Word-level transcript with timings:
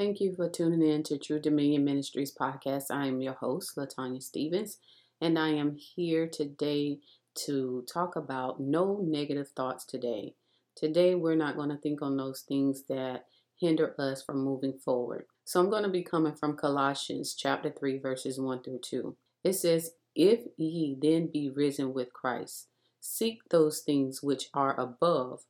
Thank 0.00 0.18
you 0.18 0.34
for 0.34 0.48
tuning 0.48 0.80
in 0.80 1.02
to 1.02 1.18
True 1.18 1.38
Dominion 1.38 1.84
Ministries 1.84 2.34
podcast. 2.34 2.84
I 2.90 3.06
am 3.08 3.20
your 3.20 3.34
host, 3.34 3.76
Latanya 3.76 4.22
Stevens, 4.22 4.78
and 5.20 5.38
I 5.38 5.50
am 5.50 5.76
here 5.76 6.26
today 6.26 7.00
to 7.44 7.84
talk 7.92 8.16
about 8.16 8.58
no 8.58 9.00
negative 9.02 9.48
thoughts 9.50 9.84
today. 9.84 10.36
Today, 10.74 11.14
we're 11.14 11.34
not 11.34 11.54
going 11.54 11.68
to 11.68 11.76
think 11.76 12.00
on 12.00 12.16
those 12.16 12.40
things 12.40 12.84
that 12.88 13.26
hinder 13.60 13.94
us 13.98 14.22
from 14.22 14.42
moving 14.42 14.72
forward. 14.72 15.26
So, 15.44 15.60
I'm 15.60 15.68
going 15.68 15.82
to 15.82 15.90
be 15.90 16.02
coming 16.02 16.34
from 16.34 16.56
Colossians 16.56 17.34
chapter 17.34 17.70
3, 17.70 17.98
verses 17.98 18.40
1 18.40 18.62
through 18.62 18.80
2. 18.80 19.14
It 19.44 19.52
says, 19.52 19.90
If 20.14 20.46
ye 20.56 20.96
then 20.98 21.26
be 21.30 21.50
risen 21.50 21.92
with 21.92 22.14
Christ, 22.14 22.68
seek 23.02 23.40
those 23.50 23.80
things 23.80 24.22
which 24.22 24.48
are 24.54 24.80
above, 24.80 25.42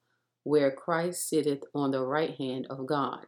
where 0.43 0.73
Christ 0.73 1.29
sitteth 1.29 1.63
on 1.73 1.93
the 1.93 2.05
right 2.05 2.35
hand 2.37 2.67
of 2.69 2.87
God. 2.87 3.27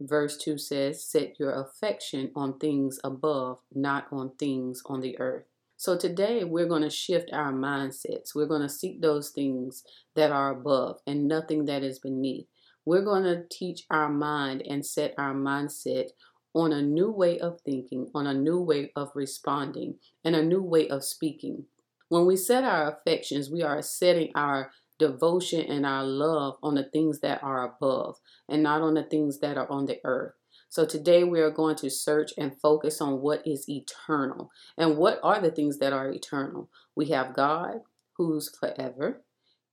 Verse 0.00 0.36
2 0.36 0.58
says, 0.58 1.04
Set 1.04 1.38
your 1.40 1.52
affection 1.52 2.30
on 2.36 2.58
things 2.58 3.00
above, 3.02 3.58
not 3.74 4.06
on 4.12 4.30
things 4.38 4.82
on 4.86 5.00
the 5.00 5.18
earth. 5.18 5.44
So 5.76 5.96
today 5.96 6.44
we're 6.44 6.66
going 6.66 6.82
to 6.82 6.90
shift 6.90 7.30
our 7.32 7.52
mindsets. 7.52 8.34
We're 8.34 8.46
going 8.46 8.62
to 8.62 8.68
seek 8.68 9.00
those 9.00 9.30
things 9.30 9.84
that 10.16 10.32
are 10.32 10.50
above 10.50 11.00
and 11.06 11.28
nothing 11.28 11.66
that 11.66 11.82
is 11.82 11.98
beneath. 11.98 12.46
We're 12.84 13.04
going 13.04 13.24
to 13.24 13.44
teach 13.50 13.84
our 13.90 14.08
mind 14.08 14.62
and 14.68 14.84
set 14.84 15.14
our 15.18 15.34
mindset 15.34 16.08
on 16.54 16.72
a 16.72 16.82
new 16.82 17.10
way 17.10 17.38
of 17.38 17.60
thinking, 17.60 18.10
on 18.14 18.26
a 18.26 18.34
new 18.34 18.60
way 18.60 18.90
of 18.96 19.12
responding, 19.14 19.96
and 20.24 20.34
a 20.34 20.42
new 20.42 20.62
way 20.62 20.88
of 20.88 21.04
speaking. 21.04 21.66
When 22.08 22.24
we 22.24 22.36
set 22.36 22.64
our 22.64 22.90
affections, 22.90 23.50
we 23.50 23.62
are 23.62 23.82
setting 23.82 24.32
our 24.34 24.72
devotion 24.98 25.60
and 25.60 25.86
our 25.86 26.04
love 26.04 26.56
on 26.62 26.74
the 26.74 26.84
things 26.84 27.20
that 27.20 27.42
are 27.42 27.64
above 27.64 28.16
and 28.48 28.62
not 28.62 28.82
on 28.82 28.94
the 28.94 29.02
things 29.02 29.38
that 29.40 29.56
are 29.56 29.70
on 29.70 29.86
the 29.86 30.00
earth. 30.04 30.34
So 30.68 30.84
today 30.84 31.24
we 31.24 31.40
are 31.40 31.50
going 31.50 31.76
to 31.76 31.90
search 31.90 32.32
and 32.36 32.58
focus 32.60 33.00
on 33.00 33.20
what 33.20 33.46
is 33.46 33.68
eternal. 33.68 34.50
And 34.76 34.98
what 34.98 35.18
are 35.22 35.40
the 35.40 35.50
things 35.50 35.78
that 35.78 35.92
are 35.92 36.10
eternal? 36.10 36.68
We 36.94 37.06
have 37.06 37.34
God, 37.34 37.80
who's 38.14 38.54
forever. 38.54 39.22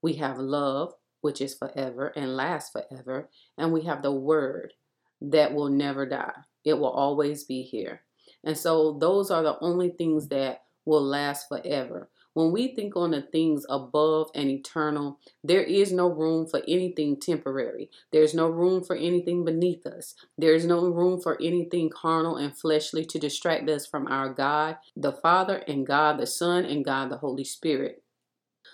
We 0.02 0.14
have 0.14 0.38
love, 0.38 0.94
which 1.22 1.42
is 1.42 1.56
forever 1.56 2.14
and 2.16 2.36
lasts 2.36 2.70
forever. 2.70 3.30
And 3.58 3.74
we 3.74 3.84
have 3.84 4.04
the 4.04 4.12
word 4.12 4.74
that 5.22 5.54
will 5.54 5.70
never 5.70 6.06
die. 6.06 6.44
It 6.64 6.76
will 6.76 6.92
always 6.92 7.44
be 7.44 7.64
here. 7.64 8.02
And 8.44 8.58
so 8.58 8.98
those 9.00 9.32
are 9.32 9.44
the 9.44 9.58
only 9.60 9.90
things 9.90 10.28
that 10.30 10.62
will 10.86 11.04
last 11.04 11.50
forever. 11.50 12.10
When 12.36 12.52
we 12.52 12.76
think 12.76 12.98
on 12.98 13.12
the 13.12 13.22
things 13.22 13.66
above 13.70 14.30
and 14.36 14.50
eternal, 14.50 15.20
there 15.42 15.64
is 15.64 15.94
no 15.94 16.10
room 16.10 16.46
for 16.46 16.62
anything 16.68 17.18
temporary. 17.18 17.90
There's 18.12 18.34
no 18.34 18.50
room 18.50 18.84
for 18.84 18.94
anything 18.94 19.46
beneath 19.46 19.86
us. 19.86 20.16
There's 20.38 20.66
no 20.66 20.86
room 20.86 21.22
for 21.22 21.42
anything 21.42 21.90
carnal 21.90 22.36
and 22.36 22.56
fleshly 22.56 23.06
to 23.06 23.18
distract 23.18 23.70
us 23.70 23.88
from 23.88 24.08
our 24.08 24.34
God, 24.34 24.76
the 24.98 25.14
Father, 25.14 25.64
and 25.66 25.88
God 25.88 26.20
the 26.20 26.28
Son, 26.28 26.66
and 26.66 26.84
God 26.84 27.10
the 27.10 27.20
Holy 27.20 27.46
Spirit. 27.46 28.04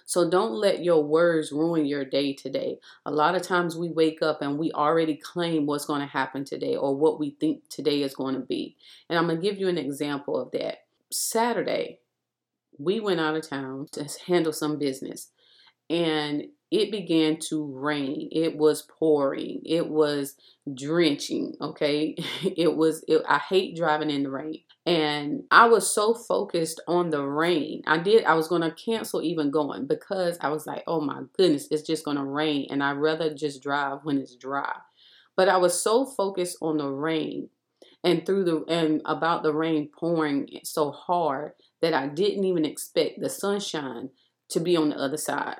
So 0.05 0.27
don't 0.27 0.53
let 0.53 0.83
your 0.83 1.03
words 1.03 1.51
ruin 1.51 1.85
your 1.85 2.03
day 2.03 2.33
today. 2.33 2.79
A 3.05 3.11
lot 3.11 3.35
of 3.35 3.43
times 3.43 3.77
we 3.77 3.89
wake 3.89 4.23
up 4.23 4.41
and 4.41 4.57
we 4.57 4.71
already 4.71 5.15
claim 5.15 5.67
what's 5.67 5.85
going 5.85 6.01
to 6.01 6.07
happen 6.07 6.45
today 6.45 6.75
or 6.75 6.95
what 6.95 7.19
we 7.19 7.37
think 7.39 7.69
today 7.69 8.01
is 8.01 8.15
going 8.15 8.33
to 8.33 8.41
be. 8.41 8.75
And 9.07 9.19
I'm 9.19 9.27
going 9.27 9.39
to 9.39 9.47
give 9.47 9.59
you 9.59 9.67
an 9.67 9.77
example 9.77 10.41
of 10.41 10.49
that. 10.51 10.85
Saturday, 11.11 12.00
we 12.83 12.99
went 12.99 13.19
out 13.19 13.35
of 13.35 13.47
town 13.47 13.87
to 13.91 14.07
handle 14.27 14.53
some 14.53 14.77
business 14.77 15.29
and 15.89 16.45
it 16.71 16.89
began 16.89 17.38
to 17.49 17.65
rain. 17.65 18.29
It 18.31 18.57
was 18.57 18.83
pouring. 18.83 19.61
It 19.65 19.89
was 19.89 20.35
drenching 20.73 21.55
okay? 21.59 22.15
It 22.43 22.75
was 22.75 23.03
it, 23.07 23.21
i 23.27 23.39
hate 23.39 23.75
driving 23.75 24.09
in 24.09 24.23
the 24.23 24.29
rain. 24.29 24.59
And 24.85 25.43
i 25.51 25.65
was 25.67 25.93
so 25.93 26.13
focused 26.13 26.81
on 26.88 27.09
the 27.09 27.23
rain. 27.23 27.81
I 27.85 27.97
did 27.97 28.23
i 28.23 28.35
was 28.35 28.47
going 28.47 28.61
to 28.61 28.71
cancel 28.71 29.21
even 29.21 29.51
going 29.51 29.85
because 29.88 30.38
i 30.41 30.50
was 30.50 30.66
like 30.66 30.83
oh 30.88 31.01
my 31.01 31.23
goodness 31.38 31.67
it's 31.72 31.88
just 31.88 32.06
going 32.06 32.17
to 32.17 32.23
rain 32.23 32.67
and 32.69 32.83
i'd 32.83 32.97
rather 32.97 33.33
just 33.33 33.61
drive 33.61 34.00
when 34.03 34.17
it's 34.19 34.35
dry. 34.35 34.75
But 35.35 35.50
i 35.50 35.57
was 35.57 35.81
so 35.81 36.06
focused 36.06 36.57
on 36.61 36.77
the 36.77 36.88
rain 36.88 37.50
and 38.03 38.25
through 38.25 38.45
the 38.45 38.63
and 38.67 39.01
about 39.06 39.44
the 39.44 39.53
rain 39.53 39.89
pouring 39.89 40.47
so 40.63 40.91
hard 40.91 41.53
that 41.81 41.94
I 41.94 42.08
didn't 42.08 42.46
even 42.46 42.66
expect 42.66 43.19
the 43.19 43.30
sunshine 43.30 44.09
to 44.50 44.59
be 44.59 44.75
on 44.75 44.90
the 44.90 44.97
other 44.97 45.18
side. 45.18 45.58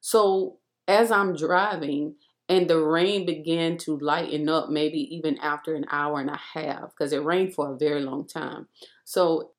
So 0.00 0.58
as 0.86 1.10
I'm 1.10 1.36
driving 1.36 2.16
and 2.48 2.68
the 2.68 2.78
rain 2.78 3.24
began 3.24 3.78
to 3.78 3.98
lighten 3.98 4.48
up, 4.48 4.70
maybe 4.70 4.98
even 5.14 5.38
after 5.38 5.74
an 5.74 5.86
hour 5.90 6.20
and 6.20 6.30
a 6.30 6.40
half, 6.54 6.90
because 6.90 7.12
it 7.12 7.24
rained 7.24 7.54
for 7.54 7.72
a 7.72 7.78
very 7.78 8.00
long 8.00 8.26
time. 8.26 8.66
So 9.04 9.52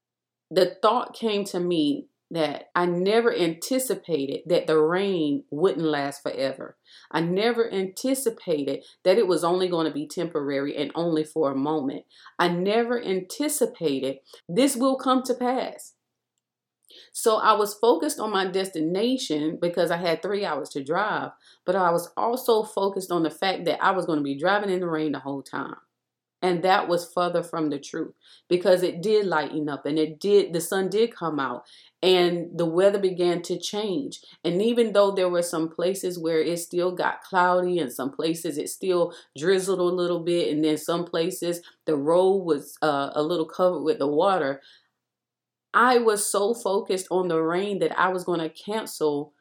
the 0.49 0.77
thought 0.81 1.15
came 1.15 1.45
to 1.45 1.59
me 1.59 2.07
that 2.31 2.69
I 2.73 2.85
never 2.85 3.33
anticipated 3.35 4.41
that 4.47 4.65
the 4.65 4.77
rain 4.77 5.43
wouldn't 5.51 5.85
last 5.85 6.23
forever. 6.23 6.77
I 7.11 7.21
never 7.21 7.71
anticipated 7.71 8.83
that 9.03 9.17
it 9.17 9.27
was 9.27 9.43
only 9.43 9.67
going 9.67 9.85
to 9.85 9.93
be 9.93 10.07
temporary 10.07 10.75
and 10.77 10.91
only 10.95 11.25
for 11.25 11.51
a 11.51 11.55
moment. 11.55 12.05
I 12.39 12.47
never 12.47 13.01
anticipated 13.01 14.17
this 14.47 14.77
will 14.77 14.95
come 14.95 15.23
to 15.23 15.33
pass. 15.33 15.93
So 17.13 17.37
I 17.37 17.53
was 17.53 17.73
focused 17.73 18.19
on 18.19 18.31
my 18.31 18.45
destination 18.47 19.57
because 19.61 19.91
I 19.91 19.97
had 19.97 20.21
three 20.21 20.45
hours 20.45 20.69
to 20.69 20.83
drive, 20.83 21.31
but 21.65 21.75
I 21.75 21.91
was 21.91 22.11
also 22.15 22.63
focused 22.63 23.11
on 23.11 23.23
the 23.23 23.29
fact 23.29 23.65
that 23.65 23.83
I 23.83 23.91
was 23.91 24.05
going 24.05 24.19
to 24.19 24.23
be 24.23 24.37
driving 24.37 24.69
in 24.69 24.79
the 24.79 24.87
rain 24.87 25.11
the 25.11 25.19
whole 25.19 25.41
time. 25.41 25.75
And 26.41 26.63
that 26.63 26.87
was 26.87 27.11
further 27.13 27.43
from 27.43 27.69
the 27.69 27.79
truth 27.79 28.13
because 28.49 28.81
it 28.81 29.01
did 29.01 29.27
lighten 29.27 29.69
up 29.69 29.85
and 29.85 29.99
it 29.99 30.19
did, 30.19 30.53
the 30.53 30.61
sun 30.61 30.89
did 30.89 31.15
come 31.15 31.39
out 31.39 31.65
and 32.01 32.47
the 32.57 32.65
weather 32.65 32.97
began 32.97 33.43
to 33.43 33.59
change. 33.59 34.21
And 34.43 34.61
even 34.61 34.93
though 34.93 35.11
there 35.11 35.29
were 35.29 35.43
some 35.43 35.69
places 35.69 36.17
where 36.17 36.41
it 36.41 36.57
still 36.57 36.91
got 36.91 37.21
cloudy 37.21 37.77
and 37.77 37.93
some 37.93 38.11
places 38.11 38.57
it 38.57 38.69
still 38.69 39.13
drizzled 39.37 39.79
a 39.79 39.83
little 39.83 40.21
bit, 40.21 40.51
and 40.51 40.63
then 40.63 40.77
some 40.77 41.05
places 41.05 41.61
the 41.85 41.95
road 41.95 42.37
was 42.37 42.75
uh, 42.81 43.11
a 43.13 43.21
little 43.21 43.45
covered 43.45 43.83
with 43.83 43.99
the 43.99 44.07
water, 44.07 44.61
I 45.73 45.99
was 45.99 46.29
so 46.29 46.53
focused 46.53 47.07
on 47.11 47.27
the 47.27 47.41
rain 47.41 47.79
that 47.79 47.97
I 47.97 48.09
was 48.09 48.23
going 48.23 48.39
to 48.39 48.49
cancel 48.49 49.33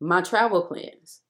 my 0.00 0.22
travel 0.22 0.62
plans. 0.62 1.20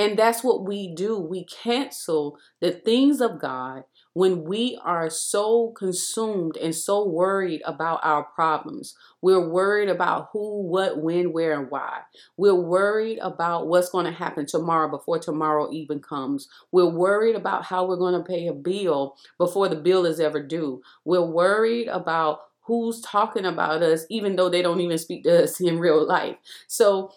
And 0.00 0.18
that's 0.18 0.42
what 0.42 0.64
we 0.64 0.88
do. 0.88 1.18
We 1.18 1.44
cancel 1.44 2.38
the 2.60 2.70
things 2.70 3.20
of 3.20 3.38
God 3.38 3.84
when 4.14 4.44
we 4.44 4.80
are 4.82 5.10
so 5.10 5.72
consumed 5.76 6.56
and 6.56 6.74
so 6.74 7.06
worried 7.06 7.60
about 7.66 8.00
our 8.02 8.24
problems. 8.24 8.96
We're 9.20 9.46
worried 9.46 9.90
about 9.90 10.30
who, 10.32 10.62
what, 10.62 11.02
when, 11.02 11.34
where, 11.34 11.52
and 11.52 11.70
why. 11.70 12.00
We're 12.38 12.54
worried 12.54 13.18
about 13.18 13.66
what's 13.66 13.90
going 13.90 14.06
to 14.06 14.10
happen 14.10 14.46
tomorrow 14.46 14.88
before 14.88 15.18
tomorrow 15.18 15.70
even 15.70 16.00
comes. 16.00 16.48
We're 16.72 16.88
worried 16.88 17.36
about 17.36 17.66
how 17.66 17.86
we're 17.86 17.96
going 17.96 18.14
to 18.14 18.26
pay 18.26 18.46
a 18.46 18.54
bill 18.54 19.16
before 19.36 19.68
the 19.68 19.76
bill 19.76 20.06
is 20.06 20.18
ever 20.18 20.42
due. 20.42 20.80
We're 21.04 21.20
worried 21.20 21.88
about 21.88 22.40
who's 22.62 23.02
talking 23.02 23.44
about 23.44 23.82
us, 23.82 24.06
even 24.08 24.36
though 24.36 24.48
they 24.48 24.62
don't 24.62 24.80
even 24.80 24.96
speak 24.96 25.24
to 25.24 25.42
us 25.42 25.60
in 25.60 25.78
real 25.78 26.08
life. 26.08 26.36
So 26.68 27.12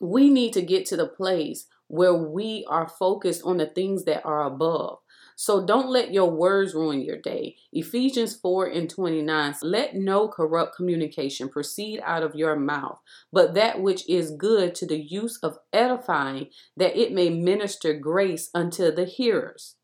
we 0.00 0.30
need 0.30 0.54
to 0.54 0.62
get 0.62 0.86
to 0.86 0.96
the 0.96 1.06
place 1.06 1.66
where 1.88 2.14
we 2.14 2.64
are 2.68 2.88
focused 2.88 3.42
on 3.44 3.58
the 3.58 3.66
things 3.66 4.04
that 4.04 4.24
are 4.24 4.44
above. 4.44 4.98
So 5.38 5.66
don't 5.66 5.90
let 5.90 6.14
your 6.14 6.30
words 6.30 6.74
ruin 6.74 7.02
your 7.02 7.20
day. 7.20 7.56
Ephesians 7.70 8.34
4 8.34 8.68
and 8.68 8.88
29 8.88 9.54
Let 9.62 9.94
no 9.94 10.28
corrupt 10.28 10.74
communication 10.74 11.50
proceed 11.50 12.00
out 12.02 12.22
of 12.22 12.34
your 12.34 12.56
mouth, 12.56 13.00
but 13.30 13.52
that 13.52 13.82
which 13.82 14.08
is 14.08 14.30
good 14.30 14.74
to 14.76 14.86
the 14.86 14.98
use 14.98 15.38
of 15.42 15.58
edifying, 15.74 16.48
that 16.76 16.98
it 16.98 17.12
may 17.12 17.28
minister 17.28 17.92
grace 17.92 18.48
unto 18.54 18.90
the 18.90 19.04
hearers. 19.04 19.76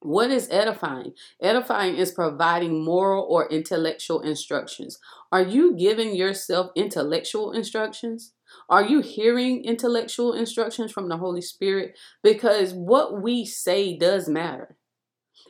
What 0.00 0.30
is 0.30 0.48
edifying? 0.50 1.14
Edifying 1.42 1.96
is 1.96 2.12
providing 2.12 2.84
moral 2.84 3.26
or 3.28 3.48
intellectual 3.48 4.20
instructions. 4.20 4.98
Are 5.32 5.42
you 5.42 5.74
giving 5.74 6.14
yourself 6.14 6.70
intellectual 6.76 7.52
instructions? 7.52 8.32
Are 8.68 8.84
you 8.84 9.00
hearing 9.00 9.64
intellectual 9.64 10.32
instructions 10.32 10.92
from 10.92 11.08
the 11.08 11.16
Holy 11.16 11.40
Spirit? 11.42 11.96
Because 12.22 12.72
what 12.72 13.22
we 13.22 13.44
say 13.44 13.96
does 13.96 14.28
matter. 14.28 14.76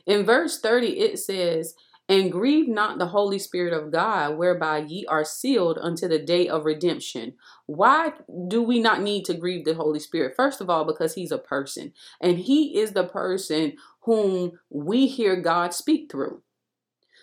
In 0.05 0.25
verse 0.25 0.59
30, 0.59 0.99
it 0.99 1.19
says, 1.19 1.75
And 2.07 2.31
grieve 2.31 2.67
not 2.67 2.97
the 2.97 3.07
Holy 3.07 3.39
Spirit 3.39 3.73
of 3.73 3.91
God, 3.91 4.37
whereby 4.37 4.79
ye 4.79 5.05
are 5.07 5.25
sealed 5.25 5.77
unto 5.79 6.07
the 6.07 6.19
day 6.19 6.47
of 6.47 6.65
redemption. 6.65 7.33
Why 7.65 8.13
do 8.47 8.61
we 8.61 8.79
not 8.79 9.01
need 9.01 9.25
to 9.25 9.33
grieve 9.33 9.65
the 9.65 9.75
Holy 9.75 9.99
Spirit? 9.99 10.35
First 10.35 10.61
of 10.61 10.69
all, 10.69 10.85
because 10.85 11.15
he's 11.15 11.31
a 11.31 11.37
person, 11.37 11.93
and 12.21 12.39
he 12.39 12.79
is 12.79 12.93
the 12.93 13.03
person 13.03 13.73
whom 14.01 14.59
we 14.69 15.07
hear 15.07 15.35
God 15.35 15.73
speak 15.73 16.11
through. 16.11 16.41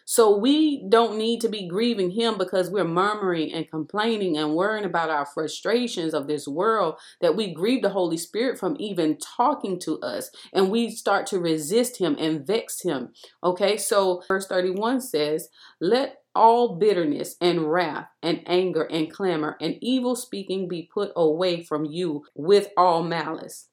So 0.08 0.36
we 0.36 0.84
don't 0.88 1.18
need 1.18 1.40
to 1.40 1.48
be 1.48 1.66
grieving 1.66 2.12
him 2.12 2.38
because 2.38 2.70
we're 2.70 2.84
murmuring 2.84 3.52
and 3.52 3.68
complaining 3.68 4.38
and 4.38 4.54
worrying 4.54 4.84
about 4.84 5.10
our 5.10 5.26
frustrations 5.26 6.14
of 6.14 6.28
this 6.28 6.46
world 6.46 6.94
that 7.20 7.34
we 7.34 7.52
grieve 7.52 7.82
the 7.82 7.90
Holy 7.90 8.16
Spirit 8.16 8.56
from 8.56 8.76
even 8.78 9.18
talking 9.18 9.80
to 9.80 9.98
us 10.00 10.30
and 10.52 10.70
we 10.70 10.90
start 10.90 11.26
to 11.26 11.40
resist 11.40 11.98
him 11.98 12.16
and 12.20 12.46
vex 12.46 12.82
him. 12.82 13.08
Okay, 13.42 13.76
so 13.76 14.22
verse 14.28 14.46
31 14.46 15.00
says, 15.00 15.48
Let 15.80 16.20
all 16.36 16.76
bitterness 16.76 17.34
and 17.40 17.72
wrath 17.72 18.06
and 18.22 18.42
anger 18.46 18.84
and 18.84 19.12
clamor 19.12 19.56
and 19.60 19.76
evil 19.80 20.14
speaking 20.14 20.68
be 20.68 20.88
put 20.92 21.10
away 21.16 21.64
from 21.64 21.84
you 21.84 22.24
with 22.36 22.68
all 22.76 23.02
malice. 23.02 23.70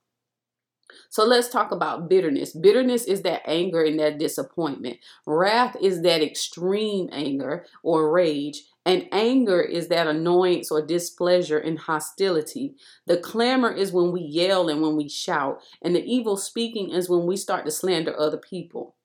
So 1.10 1.26
let's 1.26 1.50
talk 1.50 1.72
about 1.72 2.10
bitterness. 2.10 2.54
Bitterness 2.54 3.06
is 3.06 3.22
that 3.24 3.42
anger 3.46 3.84
and 3.84 4.00
that 4.00 4.18
disappointment. 4.18 4.98
Wrath 5.26 5.76
is 5.82 6.02
that 6.02 6.22
extreme 6.22 7.10
anger 7.12 7.66
or 7.84 8.12
rage. 8.12 8.64
And 8.86 9.08
anger 9.12 9.62
is 9.62 9.88
that 9.88 10.08
annoyance 10.08 10.70
or 10.70 10.86
displeasure 10.86 11.58
and 11.58 11.80
hostility. 11.80 12.76
The 13.06 13.18
clamor 13.18 13.72
is 13.72 13.94
when 13.94 14.12
we 14.12 14.22
yell 14.22 14.68
and 14.68 14.82
when 14.82 14.98
we 14.98 15.08
shout. 15.08 15.62
And 15.82 15.96
the 15.96 16.04
evil 16.04 16.36
speaking 16.36 16.90
is 16.90 17.10
when 17.10 17.26
we 17.26 17.38
start 17.38 17.66
to 17.66 17.72
slander 17.72 18.20
other 18.20 18.38
people. 18.38 18.96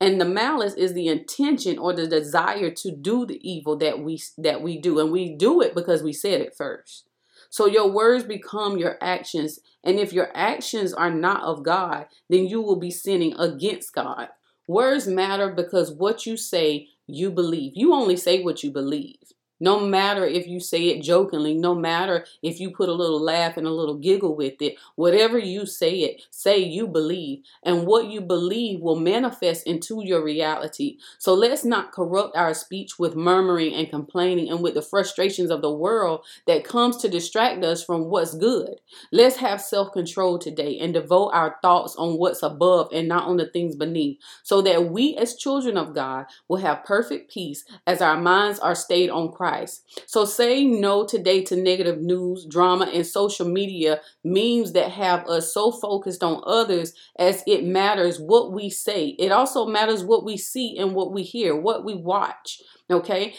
And 0.00 0.20
the 0.20 0.24
malice 0.24 0.74
is 0.74 0.94
the 0.94 1.08
intention 1.08 1.78
or 1.78 1.92
the 1.92 2.06
desire 2.06 2.70
to 2.70 2.90
do 2.90 3.26
the 3.26 3.40
evil 3.48 3.76
that 3.76 4.00
we 4.00 4.20
that 4.38 4.62
we 4.62 4.78
do. 4.78 4.98
And 4.98 5.12
we 5.12 5.34
do 5.34 5.60
it 5.60 5.74
because 5.74 6.02
we 6.02 6.12
said 6.12 6.40
it 6.40 6.56
first. 6.56 7.09
So 7.50 7.66
your 7.66 7.90
words 7.90 8.24
become 8.24 8.78
your 8.78 8.96
actions. 9.00 9.60
And 9.84 9.98
if 9.98 10.12
your 10.12 10.30
actions 10.34 10.92
are 10.94 11.10
not 11.10 11.42
of 11.42 11.62
God, 11.62 12.06
then 12.28 12.46
you 12.46 12.62
will 12.62 12.76
be 12.76 12.90
sinning 12.90 13.34
against 13.38 13.92
God. 13.92 14.28
Words 14.66 15.06
matter 15.06 15.50
because 15.50 15.90
what 15.92 16.26
you 16.26 16.36
say, 16.36 16.88
you 17.06 17.30
believe. 17.30 17.72
You 17.74 17.92
only 17.92 18.16
say 18.16 18.42
what 18.42 18.62
you 18.62 18.70
believe. 18.70 19.16
No 19.60 19.78
matter 19.78 20.24
if 20.24 20.46
you 20.46 20.58
say 20.58 20.84
it 20.88 21.02
jokingly, 21.02 21.54
no 21.54 21.74
matter 21.74 22.24
if 22.42 22.58
you 22.58 22.70
put 22.70 22.88
a 22.88 22.94
little 22.94 23.22
laugh 23.22 23.58
and 23.58 23.66
a 23.66 23.70
little 23.70 23.96
giggle 23.96 24.34
with 24.34 24.60
it, 24.62 24.76
whatever 24.96 25.38
you 25.38 25.66
say 25.66 25.98
it, 25.98 26.22
say 26.30 26.58
you 26.58 26.88
believe. 26.88 27.42
And 27.62 27.86
what 27.86 28.06
you 28.06 28.22
believe 28.22 28.80
will 28.80 28.98
manifest 28.98 29.66
into 29.66 30.02
your 30.02 30.24
reality. 30.24 30.96
So 31.18 31.34
let's 31.34 31.64
not 31.64 31.92
corrupt 31.92 32.36
our 32.36 32.54
speech 32.54 32.98
with 32.98 33.14
murmuring 33.14 33.74
and 33.74 33.90
complaining 33.90 34.48
and 34.50 34.62
with 34.62 34.74
the 34.74 34.82
frustrations 34.82 35.50
of 35.50 35.60
the 35.60 35.72
world 35.72 36.24
that 36.46 36.64
comes 36.64 36.96
to 36.98 37.08
distract 37.08 37.62
us 37.62 37.84
from 37.84 38.06
what's 38.06 38.34
good. 38.34 38.80
Let's 39.12 39.36
have 39.36 39.60
self 39.60 39.92
control 39.92 40.38
today 40.38 40.78
and 40.78 40.94
devote 40.94 41.30
our 41.34 41.56
thoughts 41.60 41.96
on 41.96 42.16
what's 42.18 42.42
above 42.42 42.88
and 42.92 43.08
not 43.08 43.24
on 43.24 43.36
the 43.36 43.46
things 43.46 43.76
beneath, 43.76 44.18
so 44.42 44.62
that 44.62 44.90
we 44.90 45.16
as 45.16 45.36
children 45.36 45.76
of 45.76 45.94
God 45.94 46.26
will 46.48 46.58
have 46.58 46.84
perfect 46.84 47.30
peace 47.30 47.64
as 47.86 48.00
our 48.00 48.18
minds 48.18 48.58
are 48.58 48.74
stayed 48.74 49.10
on 49.10 49.30
Christ 49.30 49.49
Christ. 49.50 50.04
So 50.06 50.24
say 50.24 50.64
no 50.64 51.04
today 51.04 51.42
to 51.44 51.56
negative 51.56 52.00
news, 52.00 52.46
drama, 52.46 52.86
and 52.86 53.04
social 53.04 53.48
media 53.48 54.00
memes 54.22 54.72
that 54.72 54.92
have 54.92 55.26
us 55.26 55.52
so 55.52 55.72
focused 55.72 56.22
on 56.22 56.42
others 56.46 56.92
as 57.18 57.42
it 57.46 57.64
matters 57.64 58.20
what 58.20 58.52
we 58.52 58.70
say. 58.70 59.08
It 59.18 59.32
also 59.32 59.66
matters 59.66 60.04
what 60.04 60.24
we 60.24 60.36
see 60.36 60.78
and 60.78 60.94
what 60.94 61.12
we 61.12 61.22
hear, 61.22 61.56
what 61.56 61.84
we 61.84 61.94
watch. 61.94 62.62
Okay. 62.90 63.34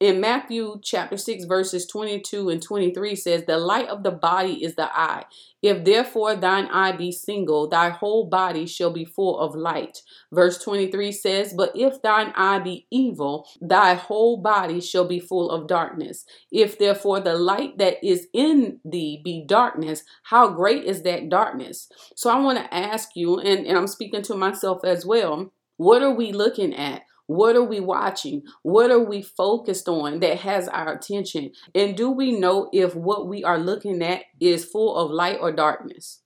In 0.00 0.18
Matthew 0.20 0.80
chapter 0.82 1.18
6, 1.18 1.44
verses 1.44 1.86
22 1.86 2.48
and 2.48 2.62
23 2.62 3.14
says, 3.14 3.44
The 3.44 3.58
light 3.58 3.88
of 3.88 4.02
the 4.02 4.10
body 4.10 4.64
is 4.64 4.76
the 4.76 4.88
eye. 4.98 5.24
If 5.60 5.84
therefore 5.84 6.36
thine 6.36 6.66
eye 6.66 6.92
be 6.92 7.12
single, 7.12 7.68
thy 7.68 7.90
whole 7.90 8.26
body 8.26 8.64
shall 8.64 8.90
be 8.90 9.04
full 9.04 9.38
of 9.38 9.54
light. 9.54 10.00
Verse 10.32 10.62
23 10.62 11.12
says, 11.12 11.52
But 11.54 11.72
if 11.74 12.00
thine 12.00 12.32
eye 12.34 12.60
be 12.60 12.86
evil, 12.90 13.46
thy 13.60 13.92
whole 13.92 14.38
body 14.38 14.80
shall 14.80 15.06
be 15.06 15.20
full 15.20 15.50
of 15.50 15.68
darkness. 15.68 16.24
If 16.50 16.78
therefore 16.78 17.20
the 17.20 17.34
light 17.34 17.76
that 17.76 18.02
is 18.02 18.28
in 18.32 18.80
thee 18.86 19.20
be 19.22 19.44
darkness, 19.46 20.02
how 20.22 20.48
great 20.48 20.84
is 20.84 21.02
that 21.02 21.28
darkness? 21.28 21.90
So 22.16 22.30
I 22.30 22.38
want 22.40 22.56
to 22.56 22.74
ask 22.74 23.10
you, 23.16 23.38
and, 23.38 23.66
and 23.66 23.76
I'm 23.76 23.86
speaking 23.86 24.22
to 24.22 24.34
myself 24.34 24.82
as 24.82 25.04
well, 25.04 25.52
what 25.76 26.02
are 26.02 26.14
we 26.14 26.32
looking 26.32 26.72
at? 26.72 27.02
What 27.26 27.56
are 27.56 27.64
we 27.64 27.80
watching? 27.80 28.42
What 28.62 28.90
are 28.90 29.02
we 29.02 29.22
focused 29.22 29.88
on 29.88 30.20
that 30.20 30.40
has 30.40 30.68
our 30.68 30.94
attention? 30.94 31.52
And 31.74 31.96
do 31.96 32.10
we 32.10 32.38
know 32.38 32.68
if 32.72 32.94
what 32.94 33.28
we 33.28 33.42
are 33.44 33.58
looking 33.58 34.02
at 34.02 34.22
is 34.40 34.64
full 34.64 34.96
of 34.96 35.10
light 35.10 35.38
or 35.40 35.52
darkness? 35.52 36.20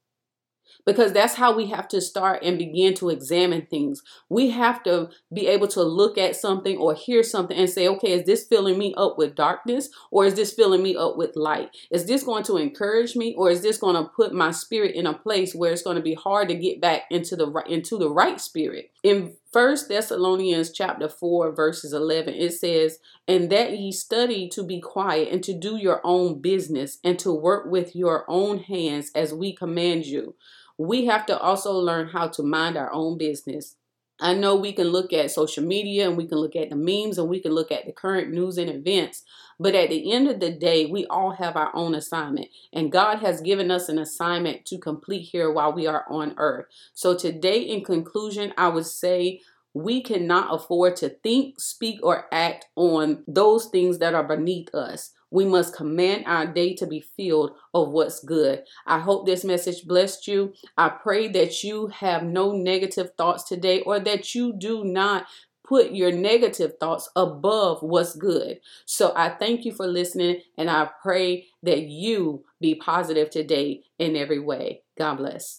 because 0.89 1.13
that's 1.13 1.35
how 1.35 1.55
we 1.55 1.67
have 1.67 1.87
to 1.87 2.01
start 2.01 2.43
and 2.43 2.57
begin 2.57 2.95
to 2.95 3.11
examine 3.11 3.67
things. 3.67 4.03
We 4.31 4.49
have 4.51 4.83
to 4.85 5.11
be 5.31 5.47
able 5.47 5.69
to 5.69 5.83
look 5.83 6.17
at 6.17 6.35
something 6.35 6.79
or 6.79 6.95
hear 6.95 7.23
something 7.23 7.59
and 7.59 7.69
say, 7.69 7.87
okay, 7.89 8.13
is 8.13 8.25
this 8.25 8.47
filling 8.47 8.79
me 8.79 8.95
up 8.97 9.19
with 9.19 9.35
darkness 9.35 9.91
or 10.11 10.25
is 10.25 10.33
this 10.33 10.55
filling 10.55 10.83
me 10.83 10.97
up 10.97 11.19
with 11.19 11.37
light? 11.37 11.77
Is 11.91 12.07
this 12.07 12.23
going 12.23 12.45
to 12.45 12.57
encourage 12.57 13.17
me 13.17 13.35
or 13.37 13.51
is 13.51 13.61
this 13.61 13.77
going 13.77 13.97
to 13.97 14.11
put 14.11 14.33
my 14.33 14.51
spirit 14.51 14.95
in 14.95 15.05
a 15.05 15.13
place 15.13 15.55
where 15.55 15.73
it's 15.73 15.83
going 15.83 15.97
to 15.97 16.03
be 16.03 16.15
hard 16.15 16.49
to 16.49 16.55
get 16.55 16.81
back 16.81 17.03
into 17.11 17.37
the 17.37 17.51
right 17.51 17.69
into 17.69 17.99
the 17.99 18.11
right 18.11 18.41
spirit? 18.41 18.91
In 19.03 19.35
First 19.53 19.89
Thessalonians 19.89 20.71
chapter 20.73 21.09
4 21.09 21.53
verses 21.53 21.93
11 21.93 22.35
it 22.35 22.53
says 22.53 22.99
and 23.27 23.51
that 23.51 23.79
ye 23.79 23.93
study 23.93 24.49
to 24.51 24.63
be 24.63 24.81
quiet 24.81 25.29
and 25.33 25.43
to 25.45 25.55
do 25.55 25.77
your 25.77 26.03
own 26.05 26.41
business 26.41 26.99
and 27.03 27.19
to 27.21 27.33
work 27.33 27.71
with 27.71 27.97
your 27.97 28.25
own 28.29 28.59
hands 28.59 29.11
as 29.15 29.33
we 29.33 29.55
command 29.55 30.05
you 30.05 30.35
we 30.79 31.07
have 31.07 31.27
to 31.27 31.37
also 31.39 31.73
learn 31.73 32.09
how 32.09 32.29
to 32.29 32.43
mind 32.43 32.77
our 32.77 32.93
own 32.93 33.19
business. 33.19 33.75
I 34.21 34.35
know 34.35 34.57
we 34.57 34.73
can 34.73 34.89
look 34.89 35.13
at 35.13 35.31
social 35.31 35.65
media 35.65 36.09
and 36.09 36.17
we 36.17 36.27
can 36.27 36.39
look 36.39 36.57
at 36.57 36.71
the 36.71 36.77
memes 36.77 37.19
and 37.19 37.29
we 37.29 37.41
can 37.41 37.53
look 37.53 37.71
at 37.71 37.87
the 37.87 37.93
current 37.93 38.31
news 38.33 38.59
and 38.59 38.69
events, 38.69 39.23
but 39.61 39.75
at 39.75 39.91
the 39.91 40.13
end 40.13 40.29
of 40.29 40.41
the 40.41 40.51
day, 40.51 40.87
we 40.87 41.07
all 41.07 41.33
have 41.33 41.57
our 41.57 41.75
own 41.75 41.95
assignment, 41.95 42.49
and 42.73 42.93
God 42.93 43.19
has 43.19 43.41
given 43.41 43.71
us 43.71 43.89
an 43.89 43.99
assignment 43.99 44.65
to 44.67 44.79
complete 44.79 45.23
here 45.23 45.53
while 45.53 45.73
we 45.73 45.87
are 45.87 46.05
on 46.09 46.35
earth. 46.37 46.67
So, 46.95 47.17
today, 47.17 47.61
in 47.61 47.85
conclusion, 47.85 48.53
I 48.57 48.69
would 48.69 48.87
say 48.87 49.41
we 49.75 50.03
cannot 50.03 50.55
afford 50.55 50.97
to 50.97 51.09
think, 51.09 51.61
speak, 51.61 52.01
or 52.03 52.27
act 52.33 52.67
on 52.75 53.23
those 53.27 53.67
things 53.67 53.99
that 53.99 54.15
are 54.15 54.25
beneath 54.25 54.75
us. 54.75 55.13
We 55.31 55.45
must 55.45 55.75
command 55.77 56.25
our 56.27 56.47
day 56.47 56.75
to 56.77 56.87
be 56.87 57.01
filled 57.01 57.53
of 57.75 57.91
what's 57.91 58.25
good. 58.25 58.65
I 58.87 58.99
hope 58.99 59.27
this 59.27 59.45
message 59.45 59.87
blessed 59.87 60.27
you. 60.27 60.55
I 60.77 60.89
pray 60.89 61.29
that 61.29 61.63
you 61.63 61.89
have 61.89 62.23
no 62.23 62.53
negative 62.53 63.13
thoughts 63.17 63.45
today 63.45 63.81
or 63.83 64.01
that 64.01 64.35
you 64.35 64.53
do 64.53 64.85
not 64.85 65.27
put 65.67 65.93
your 65.93 66.11
negative 66.11 66.79
thoughts 66.81 67.11
above 67.15 67.83
what's 67.83 68.17
good. 68.17 68.59
So 68.87 69.13
I 69.15 69.29
thank 69.29 69.67
you 69.67 69.73
for 69.73 69.87
listening 69.87 70.41
and 70.57 70.71
I 70.71 70.89
pray 71.03 71.47
that 71.63 71.83
you 71.83 72.45
be 72.61 72.75
positive 72.75 73.29
today 73.29 73.83
in 73.99 74.17
every 74.17 74.39
way. 74.41 74.83
God 74.97 75.17
bless. 75.17 75.57